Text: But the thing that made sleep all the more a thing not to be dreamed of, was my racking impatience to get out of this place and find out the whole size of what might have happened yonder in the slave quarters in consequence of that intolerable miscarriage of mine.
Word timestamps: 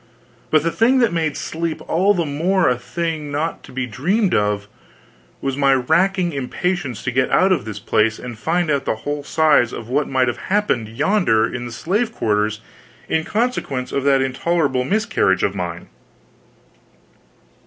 But 0.49 0.63
the 0.63 0.71
thing 0.71 0.97
that 0.97 1.13
made 1.13 1.37
sleep 1.37 1.79
all 1.87 2.15
the 2.15 2.25
more 2.25 2.67
a 2.67 2.75
thing 2.79 3.31
not 3.31 3.61
to 3.65 3.71
be 3.71 3.85
dreamed 3.85 4.33
of, 4.33 4.67
was 5.41 5.55
my 5.55 5.75
racking 5.75 6.33
impatience 6.33 7.03
to 7.03 7.11
get 7.11 7.29
out 7.29 7.51
of 7.51 7.65
this 7.65 7.77
place 7.77 8.17
and 8.17 8.35
find 8.35 8.71
out 8.71 8.85
the 8.85 8.95
whole 9.05 9.23
size 9.23 9.71
of 9.71 9.89
what 9.89 10.09
might 10.09 10.27
have 10.27 10.37
happened 10.49 10.89
yonder 10.89 11.45
in 11.45 11.65
the 11.67 11.71
slave 11.71 12.11
quarters 12.13 12.61
in 13.07 13.23
consequence 13.25 13.91
of 13.91 14.03
that 14.05 14.23
intolerable 14.23 14.83
miscarriage 14.85 15.43
of 15.43 15.53
mine. 15.53 15.87